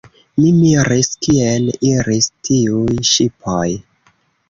Mi 0.37 0.45
miris 0.61 1.09
kien 1.27 1.69
iris 1.91 2.33
tiuj 2.51 3.01
ŝipoj. 3.15 3.65